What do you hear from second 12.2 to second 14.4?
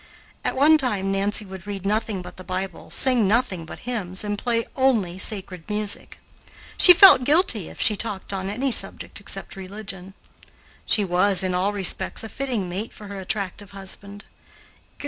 a fitting mate for her attractive husband.